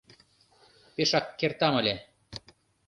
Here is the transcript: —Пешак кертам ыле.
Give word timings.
—Пешак 0.95 1.25
кертам 1.39 1.73
ыле. 1.81 1.95